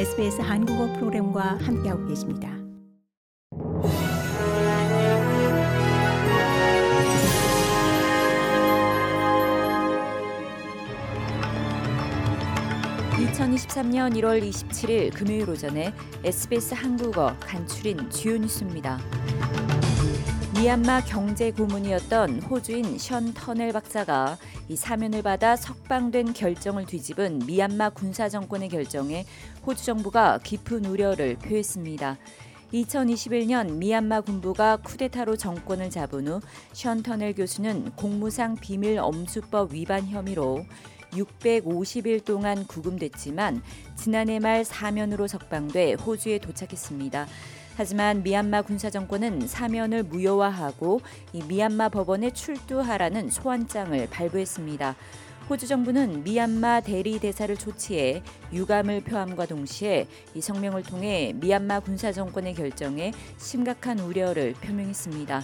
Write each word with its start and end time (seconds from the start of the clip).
SBS 0.00 0.40
한국어 0.40 0.90
프로그램과 0.94 1.58
함께하고 1.60 2.06
계십니다. 2.06 2.48
(2023년 13.18 14.14
1월 14.14 14.42
27일) 14.42 15.14
금요일 15.14 15.50
오전에 15.50 15.92
SBS 16.24 16.72
한국어 16.72 17.36
간추린 17.38 18.08
주요 18.08 18.38
뉴스입니다. 18.38 18.98
미얀마 20.60 21.04
경제 21.06 21.50
고문이었던 21.50 22.42
호주인 22.42 22.98
션 22.98 23.32
터넬 23.32 23.72
박사가 23.72 24.36
이 24.68 24.76
사면을 24.76 25.22
받아 25.22 25.56
석방된 25.56 26.34
결정을 26.34 26.84
뒤집은 26.84 27.46
미얀마 27.46 27.88
군사 27.90 28.28
정권의 28.28 28.68
결정에 28.68 29.24
호주 29.66 29.82
정부가 29.82 30.38
깊은 30.42 30.84
우려를 30.84 31.36
표했습니다. 31.36 32.18
2021년 32.74 33.76
미얀마 33.76 34.20
군부가 34.20 34.76
쿠데타로 34.76 35.38
정권을 35.38 35.88
잡은 35.88 36.28
후 36.28 36.40
션 36.74 37.02
터넬 37.02 37.32
교수는 37.32 37.92
공무상 37.96 38.54
비밀 38.56 38.98
엄수법 38.98 39.72
위반 39.72 40.08
혐의로 40.08 40.66
650일 41.12 42.24
동안 42.24 42.66
구금됐지만 42.66 43.62
지난해 43.96 44.38
말 44.38 44.64
사면으로 44.64 45.26
석방돼 45.26 45.94
호주에 45.94 46.38
도착했습니다. 46.38 47.26
하지만 47.76 48.22
미얀마 48.22 48.62
군사 48.62 48.90
정권은 48.90 49.46
사면을 49.46 50.02
무효화하고 50.02 51.00
이 51.32 51.42
미얀마 51.42 51.88
법원에 51.88 52.30
출두하라는 52.30 53.30
소환장을 53.30 54.08
발부했습니다. 54.10 54.96
호주 55.48 55.66
정부는 55.66 56.22
미얀마 56.22 56.82
대리 56.82 57.18
대사를 57.18 57.56
조치해 57.56 58.22
유감을 58.52 59.00
표함과 59.00 59.46
동시에 59.46 60.06
이 60.34 60.40
성명을 60.40 60.84
통해 60.84 61.32
미얀마 61.40 61.80
군사 61.80 62.12
정권의 62.12 62.54
결정에 62.54 63.12
심각한 63.36 63.98
우려를 63.98 64.52
표명했습니다. 64.60 65.42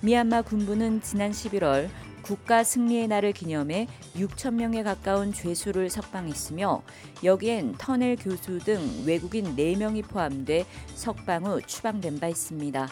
미얀마 0.00 0.42
군부는 0.42 1.02
지난 1.02 1.30
11월 1.30 1.88
국가 2.24 2.64
승리의 2.64 3.06
날을 3.08 3.32
기념해 3.32 3.86
6천 4.16 4.54
명에 4.54 4.82
가까운 4.82 5.32
죄수를 5.32 5.90
석방했으며 5.90 6.82
여기엔 7.22 7.74
터넬 7.76 8.16
교수 8.16 8.58
등 8.58 8.80
외국인 9.04 9.54
4명이 9.54 10.08
포함돼 10.08 10.64
석방 10.94 11.44
후 11.44 11.60
추방된 11.60 12.18
바 12.18 12.28
있습니다. 12.28 12.88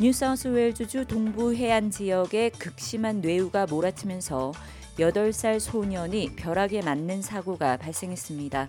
뉴사우스웨일즈주 0.00 1.06
동부 1.06 1.54
해안 1.54 1.92
지역에 1.92 2.50
극심한 2.50 3.20
뇌우가 3.20 3.66
몰아치면서 3.66 4.52
8살 4.98 5.60
소년이 5.60 6.34
벼락에 6.34 6.82
맞는 6.82 7.22
사고가 7.22 7.76
발생했습니다. 7.76 8.68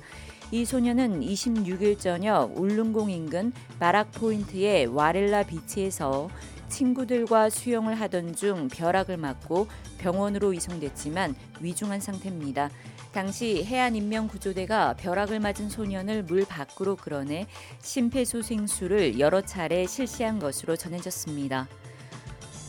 이 0.52 0.66
소년은 0.66 1.22
26일 1.22 2.00
저녁 2.00 2.56
울릉공 2.56 3.10
인근 3.10 3.52
마락 3.80 4.12
포인트의 4.12 4.88
와렐라 4.88 5.44
비치에서 5.44 6.30
친구들과 6.70 7.50
수영을 7.50 8.00
하던 8.00 8.36
중 8.36 8.68
벼락을 8.70 9.18
맞고 9.18 9.68
병원으로 9.98 10.54
이송됐지만 10.54 11.36
위중한 11.60 12.00
상태입니다. 12.00 12.70
당시 13.12 13.64
해안인명구조대가 13.66 14.96
벼락을 14.98 15.40
맞은 15.40 15.70
소년을 15.70 16.24
물 16.24 16.46
밖으로 16.46 16.96
끌어내 16.96 17.48
심폐소생술을 17.82 19.20
여러 19.20 19.42
차례 19.42 19.86
실시한 19.88 20.40
것으로 20.40 20.76
전해졌습니다. 20.76 21.68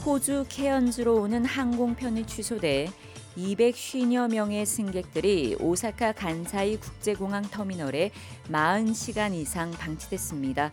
호주 0.05 0.47
케언즈로 0.49 1.21
오는 1.21 1.45
항공편이 1.45 2.27
취소돼 2.27 2.89
250여 3.37 4.31
명의 4.31 4.67
승객들이 4.67 5.57
오사카 5.61 6.13
간사이 6.13 6.79
국제공항 6.79 7.43
터미널에 7.43 8.11
40시간 8.51 9.35
이상 9.35 9.71
방치됐습니다. 9.71 10.71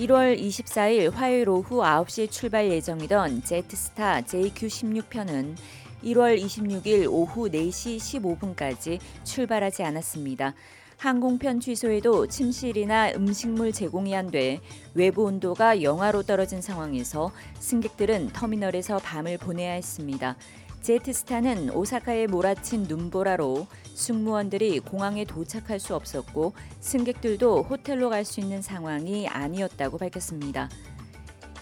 1월 0.00 0.40
24일 0.40 1.12
화요일 1.12 1.50
오후 1.50 1.82
9시에 1.82 2.30
출발 2.30 2.70
예정이던 2.70 3.44
제트스타 3.44 4.22
JQ16편은 4.22 5.56
1월 6.04 6.42
26일 6.42 7.06
오후 7.06 7.50
4시 7.50 7.98
15분까지 7.98 8.98
출발하지 9.24 9.82
않았습니다. 9.82 10.54
항공편 10.96 11.60
취소에도 11.60 12.26
침실이나 12.26 13.12
음식물 13.14 13.72
제공이 13.72 14.16
안 14.16 14.30
돼 14.30 14.60
외부 14.94 15.24
온도가 15.24 15.82
영하로 15.82 16.22
떨어진 16.22 16.62
상황에서 16.62 17.30
승객들은 17.58 18.30
터미널에서 18.32 19.00
밤을 19.00 19.36
보내야 19.36 19.72
했습니다. 19.72 20.34
제트스타는 20.82 21.70
오사카에 21.70 22.26
몰아친 22.26 22.84
눈보라로 22.84 23.66
승무원들이 23.94 24.80
공항에 24.80 25.24
도착할 25.24 25.78
수 25.78 25.94
없었고 25.94 26.54
승객들도 26.80 27.64
호텔로 27.64 28.08
갈 28.08 28.24
수 28.24 28.40
있는 28.40 28.62
상황이 28.62 29.26
아니었다고 29.28 29.98
밝혔습니다. 29.98 30.68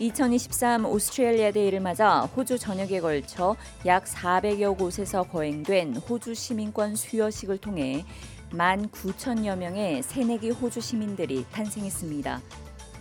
2023 0.00 0.86
오스트레일리아 0.86 1.50
데이를 1.50 1.80
맞아 1.80 2.20
호주 2.20 2.58
전역에 2.58 3.00
걸쳐 3.00 3.56
약 3.86 4.04
400여 4.04 4.76
곳에서 4.78 5.22
거행된 5.24 5.96
호주 5.96 6.34
시민권 6.34 6.94
수여식을 6.94 7.58
통해 7.58 8.04
1만 8.50 8.90
9천여 8.90 9.56
명의 9.56 10.02
새내기 10.02 10.50
호주 10.50 10.80
시민들이 10.80 11.44
탄생했습니다. 11.52 12.40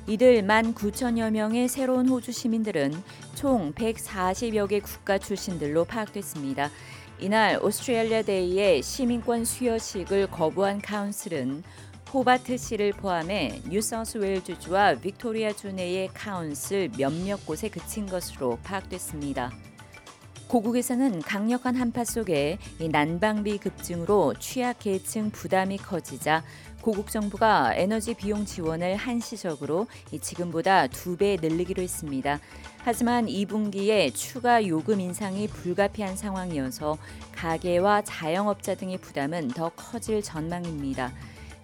이들 0.10 0.42
1만 0.42 0.74
9천여 0.74 1.32
명의 1.32 1.68
새로운 1.68 2.08
호주 2.08 2.32
시민들은 2.32 2.94
총 3.36 3.74
140여 3.74 4.70
개 4.70 4.80
국가 4.80 5.18
출신들로 5.18 5.84
파악됐습니다. 5.84 6.72
이날 7.20 7.60
Australia 7.62 8.22
Day의 8.22 8.84
시민권 8.84 9.44
수여식을 9.44 10.28
거부한 10.28 10.80
council은 10.80 11.62
호바트 12.14 12.56
시를 12.56 12.94
포함해 12.94 13.62
뉴사우스웨일즈주와 13.68 14.96
빅토리아 14.96 15.52
주 15.52 15.74
내의 15.74 16.08
council 16.14 16.90
몇몇 16.98 17.46
곳에 17.46 17.68
그친 17.68 18.06
것으로 18.06 18.60
파악됐습니다. 18.64 19.52
고국에서는 20.48 21.22
강력한 21.24 21.76
한파 21.76 22.06
속에 22.06 22.58
난방비 22.80 23.58
급증으로 23.58 24.34
취약 24.40 24.80
계층 24.80 25.30
부담이 25.30 25.78
커지자 25.78 26.44
고국 26.82 27.12
정부가 27.12 27.76
에너지 27.76 28.14
비용 28.14 28.46
지원을 28.46 28.96
한시적으로 28.96 29.88
지금보다 30.22 30.88
두 30.88 31.18
배 31.18 31.36
늘리기로 31.42 31.84
했습니다. 31.84 32.40
하지만 32.78 33.26
2분기에 33.26 34.14
추가 34.16 34.66
요금 34.66 35.02
인상이 35.02 35.48
불가피한 35.48 36.16
상황이어서 36.16 36.98
가계와 37.34 38.04
자영업자 38.04 38.76
등의 38.76 39.00
부담은 39.00 39.50
더 39.50 39.70
커질 39.70 40.22
전망입니다. 40.22 41.12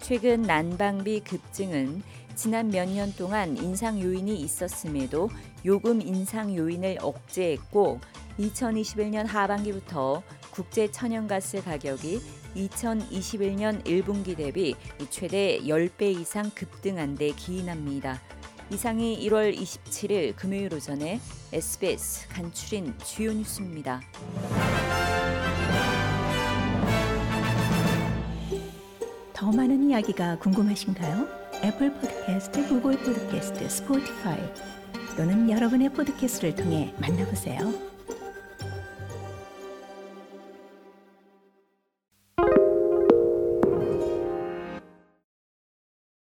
최근 0.01 0.41
난방비 0.41 1.21
급증은 1.21 2.01
지난 2.35 2.69
몇 2.69 2.89
년 2.89 3.13
동안 3.15 3.55
인상 3.57 4.01
요인이 4.01 4.35
있었음에도 4.41 5.29
요금 5.65 6.01
인상 6.01 6.53
요인을 6.53 6.97
억제했고 6.99 7.99
2021년 8.39 9.25
하반기부터 9.27 10.23
국제 10.51 10.89
천연가스 10.91 11.63
가격이 11.63 12.21
2021년 12.55 13.83
1분기 13.83 14.37
대비 14.37 14.75
최대 15.09 15.59
10배 15.59 16.19
이상 16.19 16.49
급등한 16.51 17.15
데 17.15 17.31
기인합니다. 17.31 18.21
이상이 18.71 19.19
1월 19.27 19.55
27일 19.55 20.35
금요일 20.35 20.73
오전에 20.73 21.19
SBS 21.51 22.27
간추린 22.29 22.93
주요 23.03 23.33
뉴스입니다. 23.33 24.01
더 29.33 29.51
많은 29.51 29.89
이야기가 29.89 30.39
궁금하신가요? 30.39 31.27
애플 31.63 31.93
포드캐스트, 31.93 32.67
구글 32.67 32.97
포드캐스트, 32.97 33.69
스포티파이 33.69 34.39
또는 35.17 35.49
여러분의 35.49 35.89
포드캐스트를 35.89 36.55
통해 36.55 36.93
만나보세요. 36.97 37.92